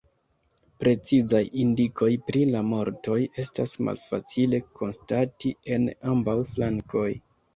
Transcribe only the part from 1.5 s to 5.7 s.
indikoj pri la mortoj estas malfacile konstati